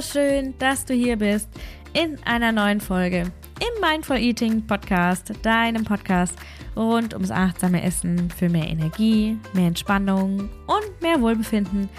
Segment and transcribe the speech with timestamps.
[0.00, 1.48] Schön, dass du hier bist
[1.92, 6.34] in einer neuen Folge im Mindful Eating Podcast, deinem Podcast
[6.74, 11.90] rund ums achtsame Essen für mehr Energie, mehr Entspannung und mehr Wohlbefinden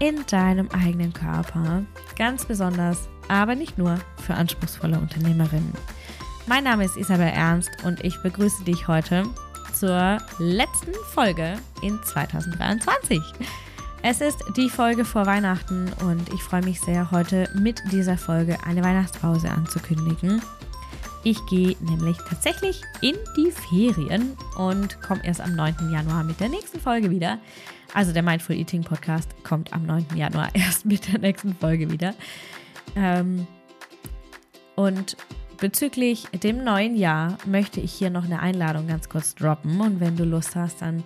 [0.00, 1.84] in deinem eigenen Körper.
[2.18, 5.72] Ganz besonders, aber nicht nur für anspruchsvolle Unternehmerinnen.
[6.46, 9.24] Mein Name ist Isabel Ernst und ich begrüße dich heute
[9.72, 13.20] zur letzten Folge in 2023.
[14.02, 18.56] Es ist die Folge vor Weihnachten und ich freue mich sehr, heute mit dieser Folge
[18.64, 20.40] eine Weihnachtspause anzukündigen.
[21.22, 25.92] Ich gehe nämlich tatsächlich in die Ferien und komme erst am 9.
[25.92, 27.38] Januar mit der nächsten Folge wieder.
[27.92, 30.06] Also der Mindful Eating Podcast kommt am 9.
[30.16, 32.14] Januar erst mit der nächsten Folge wieder.
[32.96, 33.46] Ähm,
[34.76, 35.18] und
[35.58, 39.78] bezüglich dem neuen Jahr möchte ich hier noch eine Einladung ganz kurz droppen.
[39.78, 41.04] Und wenn du Lust hast, dann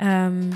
[0.00, 0.50] ähm,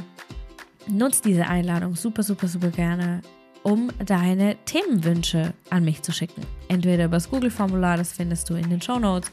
[0.86, 3.20] nutz diese Einladung super, super, super gerne,
[3.62, 6.42] um deine Themenwünsche an mich zu schicken.
[6.68, 9.30] Entweder über das Google-Formular, das findest du in den Show Notes,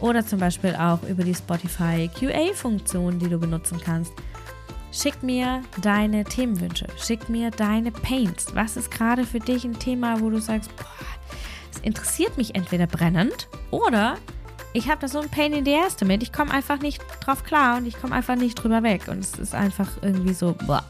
[0.00, 4.12] oder zum Beispiel auch über die Spotify QA-Funktion, die du benutzen kannst.
[4.90, 8.54] Schick mir deine Themenwünsche, schick mir deine Paints.
[8.54, 10.86] Was ist gerade für dich ein Thema, wo du sagst, boah,
[11.70, 14.16] es interessiert mich entweder brennend oder
[14.78, 16.22] ich habe da so ein Pain in the Ass damit.
[16.22, 19.08] Ich komme einfach nicht drauf klar und ich komme einfach nicht drüber weg.
[19.08, 20.84] Und es ist einfach irgendwie so, boah.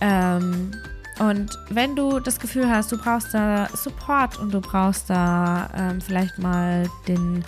[0.00, 0.72] Ähm,
[1.20, 6.00] und wenn du das Gefühl hast, du brauchst da Support und du brauchst da ähm,
[6.00, 7.44] vielleicht mal den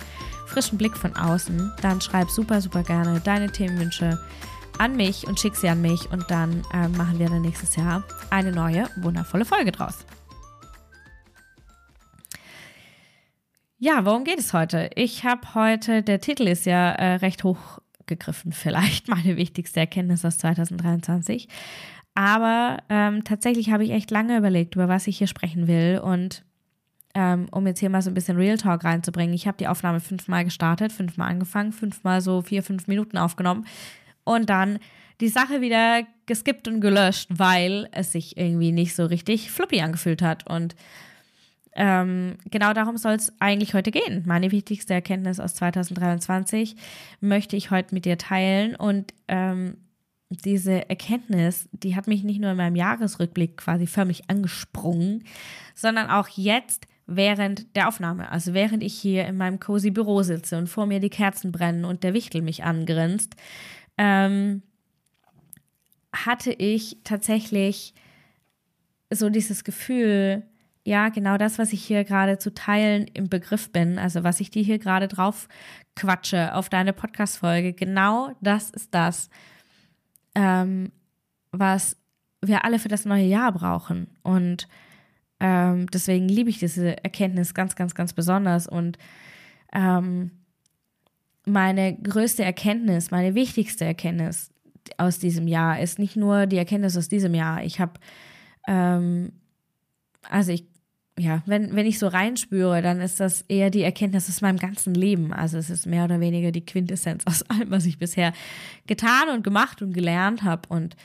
[0.47, 4.17] frischen Blick von außen, dann schreib super, super gerne deine Themenwünsche
[4.77, 8.03] an mich und schick sie an mich und dann äh, machen wir dann nächstes Jahr
[8.29, 10.05] eine neue, wundervolle Folge draus.
[13.85, 14.89] Ja, worum geht es heute?
[14.95, 20.23] Ich habe heute, der Titel ist ja äh, recht hoch gegriffen, vielleicht meine wichtigste Erkenntnis
[20.23, 21.49] aus 2023.
[22.15, 25.99] Aber ähm, tatsächlich habe ich echt lange überlegt, über was ich hier sprechen will.
[26.01, 26.45] Und
[27.13, 29.99] ähm, um jetzt hier mal so ein bisschen Real Talk reinzubringen, ich habe die Aufnahme
[29.99, 33.67] fünfmal gestartet, fünfmal angefangen, fünfmal so vier, fünf Minuten aufgenommen
[34.23, 34.79] und dann
[35.19, 40.21] die Sache wieder geskippt und gelöscht, weil es sich irgendwie nicht so richtig fluppy angefühlt
[40.21, 40.49] hat.
[40.49, 40.73] Und
[41.75, 44.23] ähm, genau darum soll es eigentlich heute gehen.
[44.25, 46.75] Meine wichtigste Erkenntnis aus 2023
[47.19, 48.75] möchte ich heute mit dir teilen.
[48.75, 49.77] Und ähm,
[50.29, 55.23] diese Erkenntnis, die hat mich nicht nur in meinem Jahresrückblick quasi förmlich angesprungen,
[55.75, 58.31] sondern auch jetzt während der Aufnahme.
[58.31, 61.85] Also während ich hier in meinem cozy Büro sitze und vor mir die Kerzen brennen
[61.85, 63.35] und der Wichtel mich angrinst,
[63.97, 64.61] ähm,
[66.13, 67.93] hatte ich tatsächlich
[69.11, 70.43] so dieses Gefühl,
[70.85, 74.51] ja, genau das, was ich hier gerade zu teilen im Begriff bin, also was ich
[74.51, 75.47] dir hier gerade drauf
[75.95, 79.29] quatsche auf deine Podcast-Folge, genau das ist das,
[80.35, 80.91] ähm,
[81.51, 81.95] was
[82.41, 84.07] wir alle für das neue Jahr brauchen.
[84.23, 84.67] Und
[85.39, 88.67] ähm, deswegen liebe ich diese Erkenntnis ganz, ganz, ganz besonders.
[88.67, 88.97] Und
[89.71, 90.31] ähm,
[91.45, 94.51] meine größte Erkenntnis, meine wichtigste Erkenntnis
[94.97, 97.63] aus diesem Jahr ist nicht nur die Erkenntnis aus diesem Jahr.
[97.63, 97.93] Ich habe,
[98.67, 99.31] ähm,
[100.29, 100.72] also ich
[101.17, 104.95] ja, wenn, wenn ich so reinspüre, dann ist das eher die Erkenntnis aus meinem ganzen
[104.95, 105.31] Leben.
[105.31, 108.33] Also es ist mehr oder weniger die Quintessenz aus allem, was ich bisher
[108.87, 110.67] getan und gemacht und gelernt habe.
[110.69, 110.95] Und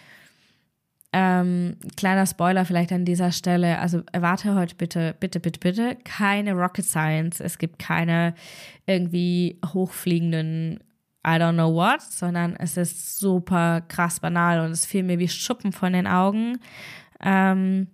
[1.13, 3.79] ähm, kleiner Spoiler vielleicht an dieser Stelle.
[3.81, 7.41] Also erwarte heute bitte, bitte, bitte, bitte keine Rocket Science.
[7.41, 8.35] Es gibt keine
[8.87, 10.81] irgendwie hochfliegenden
[11.27, 15.29] I don't know what, sondern es ist super krass banal und es fiel mir wie
[15.29, 16.59] Schuppen von den Augen.
[17.21, 17.89] Ähm,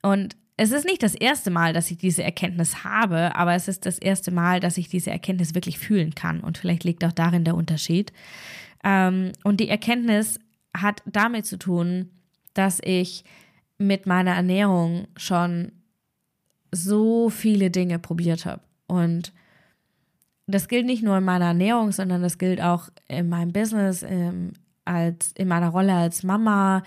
[0.00, 3.86] und es ist nicht das erste Mal, dass ich diese Erkenntnis habe, aber es ist
[3.86, 6.40] das erste Mal, dass ich diese Erkenntnis wirklich fühlen kann.
[6.40, 8.12] Und vielleicht liegt auch darin der Unterschied.
[8.84, 10.38] Ähm, und die Erkenntnis
[10.76, 12.10] hat damit zu tun,
[12.54, 13.24] dass ich
[13.78, 15.72] mit meiner Ernährung schon
[16.70, 18.62] so viele Dinge probiert habe.
[18.86, 19.32] Und
[20.46, 24.52] das gilt nicht nur in meiner Ernährung, sondern das gilt auch in meinem Business, in,
[24.84, 26.82] als, in meiner Rolle als Mama,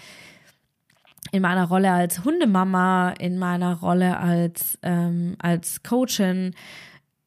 [1.32, 6.54] in meiner Rolle als Hundemama, in meiner Rolle als, ähm, als Coachin.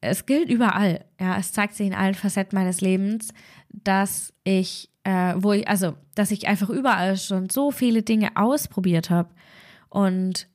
[0.01, 1.05] Es gilt überall.
[1.19, 3.33] Ja, es zeigt sich in allen Facetten meines Lebens,
[3.69, 9.09] dass ich, äh, wo ich, also, dass ich einfach überall schon so viele Dinge ausprobiert
[9.09, 9.29] habe
[9.89, 10.47] und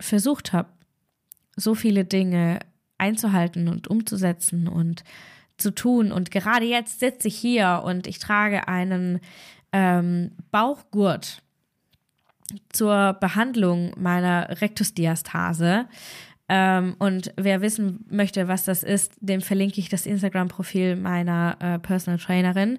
[0.00, 0.68] versucht habe,
[1.56, 2.60] so viele Dinge
[2.98, 5.04] einzuhalten und umzusetzen und
[5.56, 6.10] zu tun.
[6.10, 9.20] Und gerade jetzt sitze ich hier und ich trage einen
[9.72, 11.42] ähm, Bauchgurt
[12.72, 15.86] zur Behandlung meiner Rektusdiastase.
[16.48, 21.78] Ähm, und wer wissen möchte, was das ist, dem verlinke ich das Instagram-Profil meiner äh,
[21.78, 22.78] Personal Trainerin,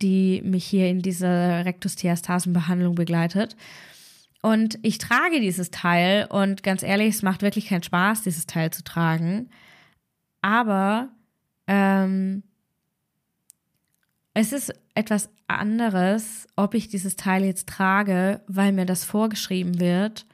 [0.00, 3.56] die mich hier in dieser Rektusdiastasenbehandlung begleitet.
[4.40, 8.70] Und ich trage dieses Teil und ganz ehrlich, es macht wirklich keinen Spaß, dieses Teil
[8.70, 9.50] zu tragen.
[10.40, 11.08] Aber
[11.66, 12.44] ähm,
[14.38, 20.26] es ist etwas anderes, ob ich dieses Teil jetzt trage, weil mir das vorgeschrieben wird,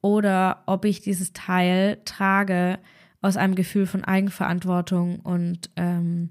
[0.00, 2.78] oder ob ich dieses Teil trage
[3.20, 6.30] aus einem Gefühl von Eigenverantwortung und ähm,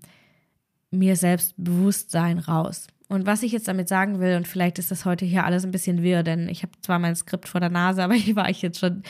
[0.89, 2.87] mir selbst Bewusstsein raus.
[3.09, 5.71] Und was ich jetzt damit sagen will, und vielleicht ist das heute hier alles ein
[5.71, 8.61] bisschen wirr, denn ich habe zwar mein Skript vor der Nase, aber hier war ich
[8.61, 9.03] jetzt schon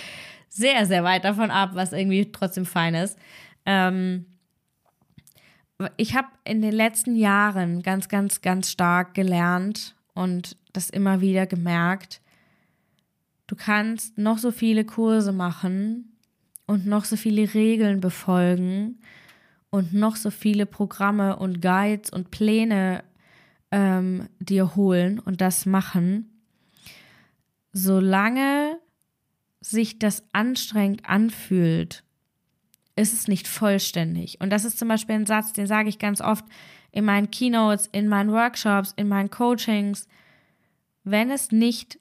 [0.50, 3.15] sehr, sehr weit davon ab, was irgendwie trotzdem fein ist.
[3.68, 4.25] Ähm,
[5.98, 11.45] ich habe in den letzten Jahren ganz, ganz, ganz stark gelernt und das immer wieder
[11.45, 12.22] gemerkt.
[13.48, 16.18] Du kannst noch so viele Kurse machen
[16.66, 19.00] und noch so viele Regeln befolgen
[19.69, 23.04] und noch so viele Programme und Guides und Pläne
[23.72, 26.30] ähm, dir holen und das machen,
[27.72, 28.77] solange
[29.62, 32.04] sich das anstrengend anfühlt
[33.01, 34.39] ist es nicht vollständig.
[34.39, 36.45] Und das ist zum Beispiel ein Satz, den sage ich ganz oft
[36.92, 40.07] in meinen Keynotes, in meinen Workshops, in meinen Coachings.
[41.03, 42.00] Wenn es nicht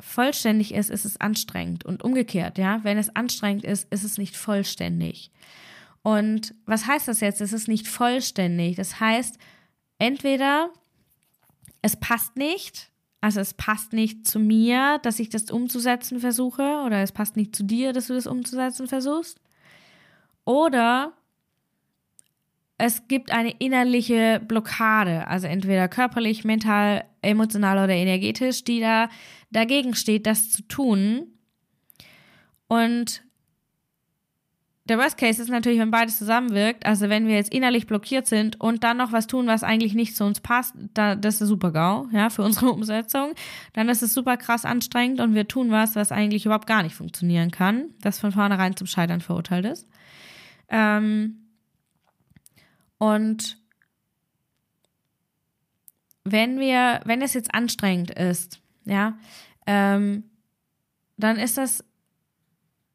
[0.00, 1.84] vollständig ist, ist es anstrengend.
[1.84, 5.30] Und umgekehrt, ja, wenn es anstrengend ist, ist es nicht vollständig.
[6.02, 7.42] Und was heißt das jetzt?
[7.42, 8.76] Es ist nicht vollständig.
[8.76, 9.38] Das heißt,
[9.98, 10.70] entweder
[11.82, 12.90] es passt nicht,
[13.20, 17.54] also es passt nicht zu mir, dass ich das umzusetzen versuche, oder es passt nicht
[17.54, 19.40] zu dir, dass du das umzusetzen versuchst.
[20.44, 21.12] Oder
[22.76, 29.08] es gibt eine innerliche Blockade, also entweder körperlich, mental, emotional oder energetisch, die da
[29.50, 31.28] dagegen steht, das zu tun.
[32.66, 33.22] Und
[34.86, 38.60] der Worst Case ist natürlich, wenn beides zusammenwirkt, also wenn wir jetzt innerlich blockiert sind
[38.60, 41.70] und dann noch was tun, was eigentlich nicht zu uns passt, da, das ist super
[41.70, 43.32] GAU, ja, für unsere Umsetzung,
[43.72, 46.94] dann ist es super krass anstrengend und wir tun was, was eigentlich überhaupt gar nicht
[46.94, 49.88] funktionieren kann, das von vornherein zum Scheitern verurteilt ist.
[50.68, 51.48] Ähm,
[52.98, 53.58] und
[56.24, 59.18] wenn wir, wenn es jetzt anstrengend ist, ja,
[59.66, 60.24] ähm,
[61.16, 61.84] dann ist das,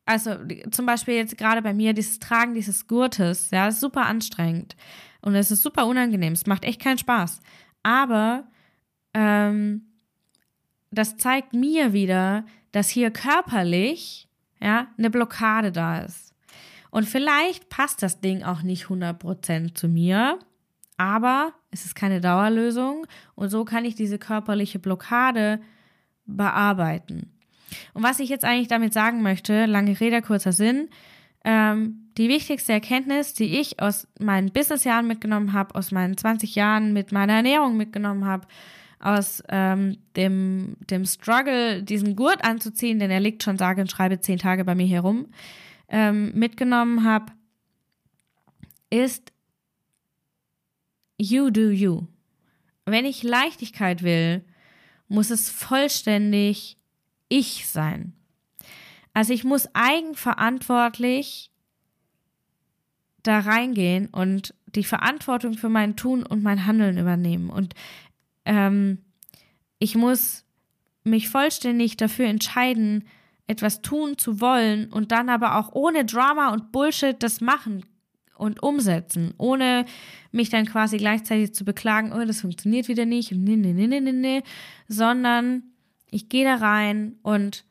[0.06, 0.36] also
[0.72, 4.76] zum Beispiel jetzt gerade bei mir, dieses Tragen dieses Gurtes, ja, ist super anstrengend
[5.22, 7.42] und es ist super unangenehm, es macht echt keinen Spaß.
[7.84, 8.48] Aber
[9.14, 9.90] ähm,
[10.92, 14.28] das zeigt mir wieder, dass hier körperlich,
[14.60, 16.29] ja, eine Blockade da ist.
[16.92, 20.40] Und vielleicht passt das Ding auch nicht 100% zu mir,
[20.98, 23.06] aber es ist keine Dauerlösung
[23.36, 25.62] und so kann ich diese körperliche Blockade
[26.26, 27.32] bearbeiten.
[27.94, 30.90] Und was ich jetzt eigentlich damit sagen möchte, lange Rede, kurzer Sinn,
[31.46, 36.92] ähm, die wichtigste Erkenntnis, die ich aus meinen Businessjahren mitgenommen habe, aus meinen 20 Jahren
[36.92, 38.48] mit meiner Ernährung mitgenommen habe,
[39.00, 44.20] aus ähm, dem, dem Struggle, diesen Gurt anzuziehen, denn er liegt schon sage und schreibe
[44.20, 45.28] zehn Tage bei mir herum,
[45.90, 47.34] ähm, mitgenommen habe,
[48.90, 49.32] ist
[51.18, 52.08] You do you.
[52.86, 54.44] Wenn ich Leichtigkeit will,
[55.08, 56.78] muss es vollständig
[57.28, 58.14] ich sein.
[59.14, 61.52] Also ich muss eigenverantwortlich
[63.24, 67.50] da reingehen und die Verantwortung für mein Tun und mein Handeln übernehmen.
[67.50, 67.74] Und
[68.46, 69.00] ähm,
[69.78, 70.46] ich muss
[71.04, 73.06] mich vollständig dafür entscheiden,
[73.50, 77.84] etwas tun zu wollen und dann aber auch ohne Drama und Bullshit das machen
[78.38, 79.86] und umsetzen, ohne
[80.32, 84.12] mich dann quasi gleichzeitig zu beklagen, oh, das funktioniert wieder nicht, nee, nee, nee, nee,
[84.12, 84.44] nee,
[84.88, 85.64] sondern
[86.12, 87.66] ich gehe da rein und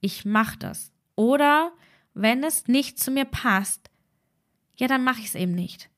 [0.00, 0.92] ich mache das.
[1.16, 1.72] Oder
[2.14, 3.90] wenn es nicht zu mir passt,
[4.76, 5.90] ja, dann mache ich es eben nicht.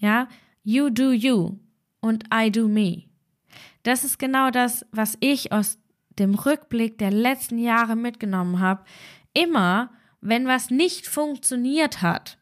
[0.00, 0.28] Ja,
[0.64, 1.60] you do you
[2.00, 3.04] und I do me.
[3.84, 5.78] Das ist genau das, was ich aus
[6.18, 8.84] dem Rückblick der letzten Jahre mitgenommen habe,
[9.32, 9.90] immer,
[10.20, 12.38] wenn was nicht funktioniert hat,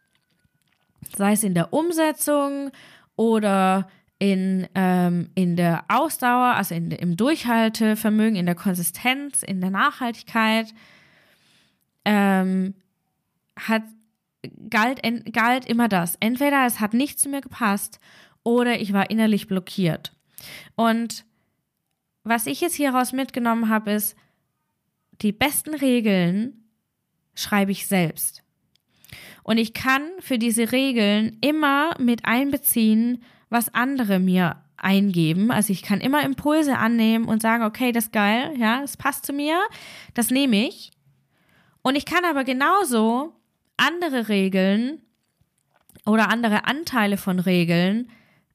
[1.16, 2.70] sei es in der Umsetzung
[3.16, 3.88] oder
[4.18, 10.72] in, ähm, in der Ausdauer, also in, im Durchhaltevermögen, in der Konsistenz, in der Nachhaltigkeit,
[12.04, 12.74] ähm,
[13.56, 13.82] hat,
[14.70, 15.00] galt,
[15.32, 16.16] galt immer das.
[16.20, 17.98] Entweder es hat nicht zu mir gepasst
[18.44, 20.12] oder ich war innerlich blockiert.
[20.76, 21.24] Und
[22.24, 24.16] was ich jetzt hieraus mitgenommen habe, ist,
[25.20, 26.68] die besten Regeln
[27.34, 28.42] schreibe ich selbst.
[29.42, 35.50] Und ich kann für diese Regeln immer mit einbeziehen, was andere mir eingeben.
[35.50, 39.26] Also ich kann immer Impulse annehmen und sagen, okay, das ist geil, ja, das passt
[39.26, 39.60] zu mir,
[40.14, 40.90] das nehme ich.
[41.82, 43.34] Und ich kann aber genauso
[43.76, 45.02] andere Regeln
[46.06, 48.10] oder andere Anteile von Regeln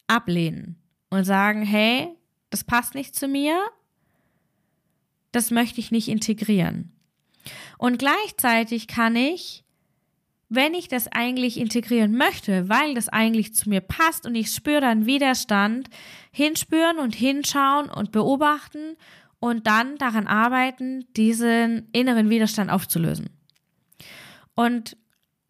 [0.06, 0.76] ablehnen
[1.10, 2.17] und sagen, hey,
[2.50, 3.58] das passt nicht zu mir.
[5.32, 6.90] das möchte ich nicht integrieren.
[7.76, 9.62] Und gleichzeitig kann ich,
[10.48, 14.80] wenn ich das eigentlich integrieren möchte, weil das eigentlich zu mir passt und ich spüre
[14.80, 15.90] dann Widerstand,
[16.32, 18.96] hinspüren und hinschauen und beobachten
[19.38, 23.28] und dann daran arbeiten, diesen inneren Widerstand aufzulösen.
[24.54, 24.96] Und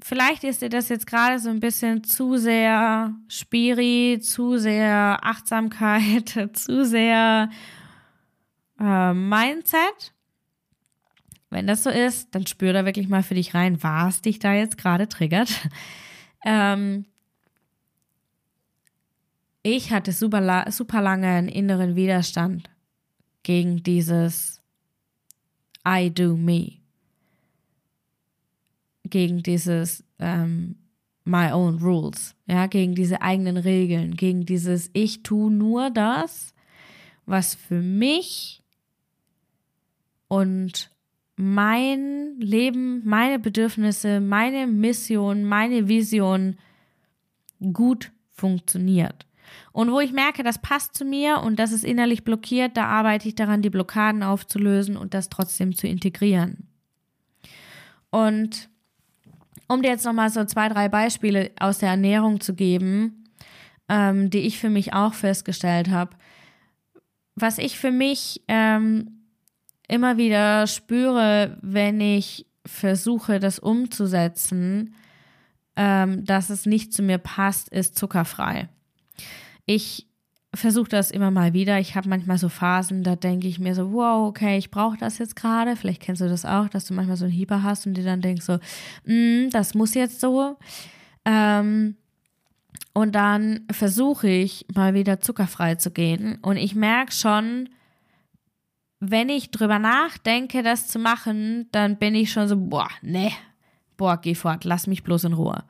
[0.01, 6.29] vielleicht ist dir das jetzt gerade so ein bisschen zu sehr Spiri, zu sehr Achtsamkeit,
[6.55, 7.51] zu sehr
[8.81, 10.15] äh, Mindset.
[11.51, 14.53] Wenn das so ist, dann spür da wirklich mal für dich rein, was dich da
[14.53, 15.51] jetzt gerade triggert.
[16.45, 17.07] ähm,
[19.63, 22.71] ich hatte super, super lange einen inneren Widerstand
[23.43, 24.63] gegen dieses
[25.87, 26.78] I do me.
[29.11, 30.77] Gegen dieses ähm,
[31.25, 36.55] my own rules, ja, gegen diese eigenen Regeln, gegen dieses ich tue nur das,
[37.27, 38.63] was für mich
[40.29, 40.91] und
[41.37, 46.57] mein Leben, meine Bedürfnisse, meine Mission, meine Vision
[47.73, 49.27] gut funktioniert.
[49.73, 53.29] Und wo ich merke, das passt zu mir und das ist innerlich blockiert, da arbeite
[53.29, 56.69] ich daran, die Blockaden aufzulösen und das trotzdem zu integrieren.
[58.11, 58.69] Und
[59.69, 63.25] um dir jetzt nochmal so zwei, drei Beispiele aus der Ernährung zu geben,
[63.89, 66.17] ähm, die ich für mich auch festgestellt habe.
[67.37, 69.19] Was ich für mich ähm,
[69.87, 74.95] immer wieder spüre, wenn ich versuche, das umzusetzen,
[75.77, 78.69] ähm, dass es nicht zu mir passt, ist zuckerfrei.
[79.65, 80.08] Ich
[80.55, 81.79] versuche das immer mal wieder.
[81.79, 85.19] Ich habe manchmal so Phasen, da denke ich mir so, wow, okay, ich brauche das
[85.19, 85.77] jetzt gerade.
[85.77, 88.21] Vielleicht kennst du das auch, dass du manchmal so einen Hieber hast und dir dann
[88.21, 88.59] denkst so,
[89.05, 90.57] mm, das muss jetzt so.
[91.25, 91.97] Ähm,
[92.95, 96.39] und dann versuche ich mal wieder zuckerfrei zu gehen.
[96.43, 97.69] Und ich merke schon,
[99.01, 103.31] wenn ich drüber nachdenke, das zu machen, dann bin ich schon so, boah, ne,
[103.97, 105.63] boah, geh fort, lass mich bloß in Ruhe.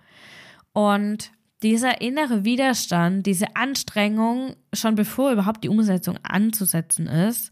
[0.73, 7.51] Und dieser innere Widerstand, diese Anstrengung, schon bevor überhaupt die Umsetzung anzusetzen ist,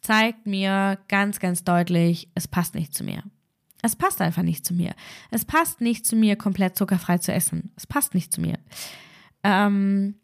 [0.00, 3.22] zeigt mir ganz, ganz deutlich, es passt nicht zu mir.
[3.82, 4.94] Es passt einfach nicht zu mir.
[5.30, 7.72] Es passt nicht zu mir, komplett zuckerfrei zu essen.
[7.76, 8.58] Es passt nicht zu mir.
[9.44, 10.16] Ähm,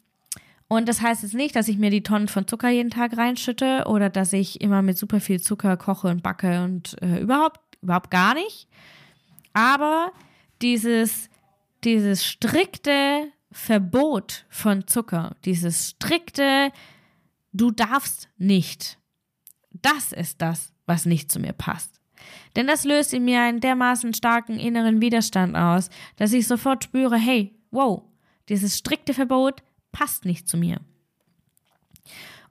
[0.67, 3.83] und das heißt jetzt nicht, dass ich mir die Tonnen von Zucker jeden Tag reinschütte
[3.87, 8.11] oder dass ich immer mit super viel Zucker koche und backe und äh, überhaupt, überhaupt
[8.11, 8.67] gar nicht.
[9.53, 10.11] Aber
[10.61, 11.29] dieses,
[11.85, 16.71] dieses strikte Verbot von Zucker, dieses strikte,
[17.53, 18.99] du darfst nicht,
[19.71, 22.01] das ist das, was nicht zu mir passt.
[22.55, 27.17] Denn das löst in mir einen dermaßen starken inneren Widerstand aus, dass ich sofort spüre,
[27.17, 28.03] hey, wow,
[28.49, 29.61] dieses strikte Verbot
[29.91, 30.79] passt nicht zu mir.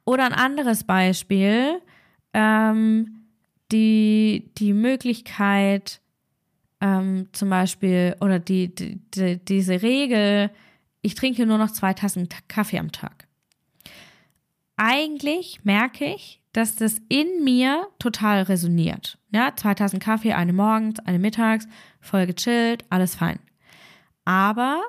[0.05, 1.81] Oder ein anderes Beispiel,
[2.35, 3.27] ähm,
[3.73, 6.01] die, die Möglichkeit,
[6.85, 10.51] ähm, zum Beispiel, oder die, die, die, diese Regel,
[11.01, 13.27] ich trinke nur noch zwei Tassen Kaffee am Tag.
[14.77, 19.19] Eigentlich merke ich, dass das in mir total resoniert.
[19.31, 21.67] Ja, zwei Tassen Kaffee, eine morgens, eine mittags,
[22.01, 23.39] voll gechillt, alles fein.
[24.27, 24.83] Aber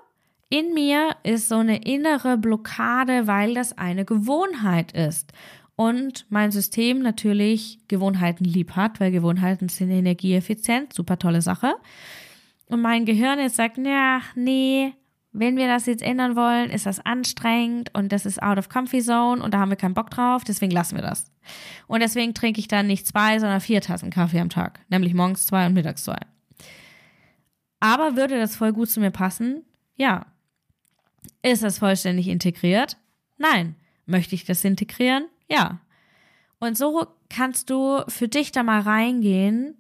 [0.50, 5.32] in mir ist so eine innere Blockade, weil das eine Gewohnheit ist.
[5.76, 11.76] Und mein System natürlich Gewohnheiten lieb hat, weil Gewohnheiten sind energieeffizient, super tolle Sache.
[12.68, 14.94] Und mein Gehirn jetzt sagt, ja, nee,
[15.34, 19.02] wenn wir das jetzt ändern wollen, ist das anstrengend und das ist out of comfy
[19.02, 21.30] zone und da haben wir keinen Bock drauf, deswegen lassen wir das.
[21.88, 25.46] Und deswegen trinke ich dann nicht zwei, sondern vier Tassen Kaffee am Tag, nämlich morgens
[25.46, 26.18] zwei und mittags zwei.
[27.82, 29.64] Aber würde das voll gut zu mir passen?
[29.98, 30.26] Ja,
[31.42, 32.98] ist das vollständig integriert?
[33.38, 33.76] Nein.
[34.08, 35.26] Möchte ich das integrieren?
[35.50, 35.80] Ja.
[36.60, 39.78] Und so kannst du für dich da mal reingehen.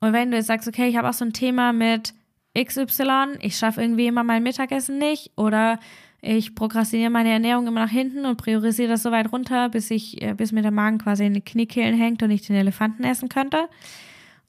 [0.00, 2.14] Und wenn du jetzt sagst, okay, ich habe auch so ein Thema mit
[2.56, 5.78] XY, ich schaffe irgendwie immer mein Mittagessen nicht oder
[6.22, 10.20] ich prokrastiniere meine Ernährung immer nach hinten und priorisiere das so weit runter, bis ich,
[10.22, 13.28] äh, bis mir der Magen quasi in die Kniekehlen hängt und ich den Elefanten essen
[13.28, 13.68] könnte.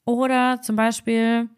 [0.04, 1.48] Oder zum Beispiel,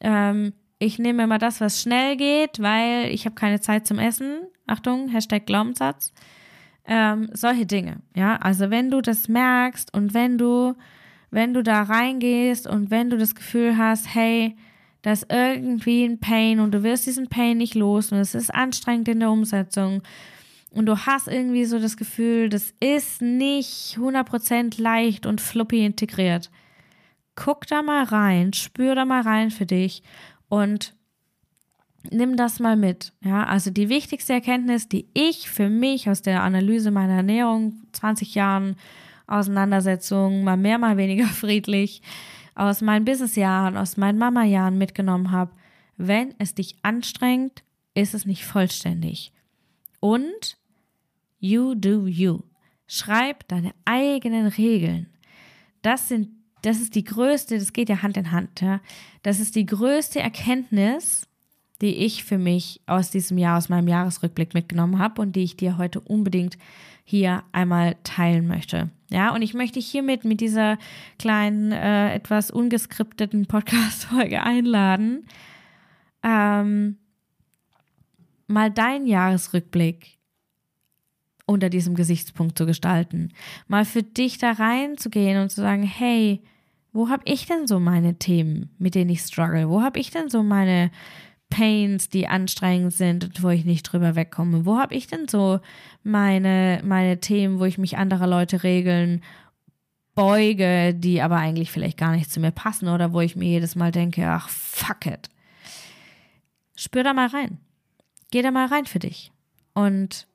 [0.00, 4.42] ähm, ich nehme immer das, was schnell geht, weil ich habe keine Zeit zum Essen.
[4.66, 6.12] Achtung, Hashtag Glaubenssatz.
[6.90, 8.36] Ähm, solche Dinge, ja.
[8.36, 10.74] Also wenn du das merkst und wenn du,
[11.30, 14.56] wenn du da reingehst und wenn du das Gefühl hast, hey,
[15.02, 18.52] da ist irgendwie ein Pain und du wirst diesen Pain nicht los und es ist
[18.52, 20.02] anstrengend in der Umsetzung
[20.70, 26.50] und du hast irgendwie so das Gefühl, das ist nicht 100% leicht und fluppy integriert.
[27.34, 30.02] Guck da mal rein, spür da mal rein für dich
[30.48, 30.94] und
[32.10, 33.12] nimm das mal mit.
[33.24, 38.34] Ja, also die wichtigste Erkenntnis, die ich für mich aus der Analyse meiner Ernährung 20
[38.34, 38.76] Jahren
[39.26, 42.02] Auseinandersetzungen, mal mehr, mal weniger friedlich,
[42.54, 45.52] aus meinen Businessjahren, aus meinen Mama-Jahren mitgenommen habe.
[45.96, 47.62] Wenn es dich anstrengt,
[47.94, 49.32] ist es nicht vollständig.
[50.00, 50.56] Und
[51.38, 52.40] you do you.
[52.86, 55.08] Schreib deine eigenen Regeln.
[55.82, 56.30] Das sind,
[56.62, 58.80] das ist die größte, das geht ja Hand in Hand, ja.
[59.22, 61.28] Das ist die größte Erkenntnis,
[61.80, 65.56] die ich für mich aus diesem Jahr, aus meinem Jahresrückblick mitgenommen habe und die ich
[65.56, 66.58] dir heute unbedingt
[67.04, 68.90] hier einmal teilen möchte.
[69.10, 70.76] Ja, und ich möchte dich hiermit mit dieser
[71.18, 75.26] kleinen, äh, etwas ungeskripteten Podcast-Folge einladen,
[76.22, 76.96] ähm,
[78.46, 80.18] mal deinen Jahresrückblick
[81.46, 83.30] unter diesem Gesichtspunkt zu gestalten.
[83.68, 86.42] Mal für dich da reinzugehen und zu sagen, hey,
[86.92, 89.68] wo habe ich denn so meine Themen, mit denen ich struggle?
[89.70, 90.90] Wo habe ich denn so meine
[91.50, 94.66] Pains, die anstrengend sind und wo ich nicht drüber wegkomme?
[94.66, 95.60] Wo habe ich denn so
[96.02, 99.22] meine, meine Themen, wo ich mich anderer Leute regeln
[100.18, 103.76] beuge, die aber eigentlich vielleicht gar nicht zu mir passen oder wo ich mir jedes
[103.76, 105.30] Mal denke, ach, fuck it.
[106.74, 107.58] Spür da mal rein.
[108.32, 109.30] Geh da mal rein für dich.
[109.74, 110.26] Und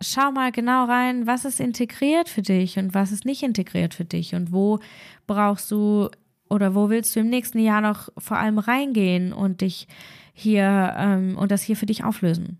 [0.00, 4.04] schau mal genau rein, was ist integriert für dich und was ist nicht integriert für
[4.04, 4.78] dich und wo
[5.26, 6.08] brauchst du
[6.48, 9.88] oder wo willst du im nächsten Jahr noch vor allem reingehen und dich
[10.32, 12.58] hier ähm, und das hier für dich auflösen?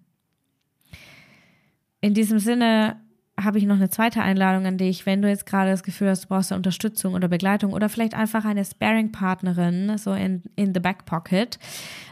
[2.01, 3.01] In diesem Sinne
[3.39, 6.25] habe ich noch eine zweite Einladung an dich, wenn du jetzt gerade das Gefühl hast,
[6.25, 11.05] du brauchst Unterstützung oder Begleitung oder vielleicht einfach eine Sparing-Partnerin, so in, in the back
[11.05, 11.59] pocket,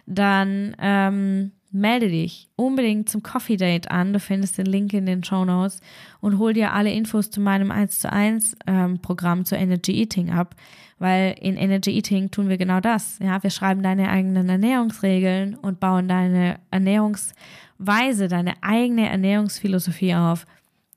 [0.07, 4.13] dann ähm, melde dich unbedingt zum Coffee Date an.
[4.13, 5.81] Du findest den Link in den Show Notes
[6.21, 10.31] und hol dir alle Infos zu meinem 1 zu 1 ähm, Programm zu Energy Eating
[10.31, 10.55] ab
[11.05, 13.19] weil in Energy Eating tun wir genau das.
[13.19, 20.47] Ja, wir schreiben deine eigenen Ernährungsregeln und bauen deine Ernährungsweise, deine eigene Ernährungsphilosophie auf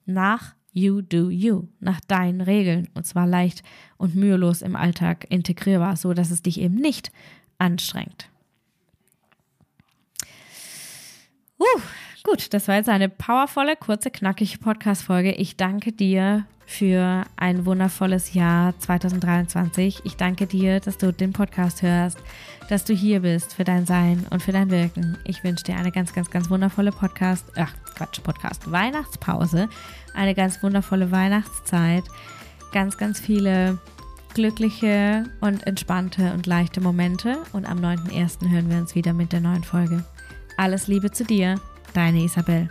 [0.05, 3.63] nach You Do You, nach deinen Regeln und zwar leicht
[3.97, 7.11] und mühelos im Alltag integrierbar, so dass es dich eben nicht
[7.57, 8.29] anstrengt.
[11.59, 11.81] Uh,
[12.23, 15.33] gut, das war jetzt eine powervolle, kurze, knackige Podcast-Folge.
[15.33, 20.01] Ich danke dir für ein wundervolles Jahr 2023.
[20.03, 22.19] Ich danke dir, dass du den Podcast hörst,
[22.69, 25.17] dass du hier bist für dein Sein und für dein Wirken.
[25.23, 29.69] Ich wünsche dir eine ganz, ganz, ganz wundervolle Podcast, ach Quatsch, Podcast, Weihnachtspause,
[30.13, 32.03] eine ganz wundervolle Weihnachtszeit,
[32.73, 33.79] ganz, ganz viele
[34.33, 38.49] glückliche und entspannte und leichte Momente und am 9.1.
[38.49, 40.03] hören wir uns wieder mit der neuen Folge.
[40.57, 41.55] Alles Liebe zu dir,
[41.93, 42.67] deine Isabel.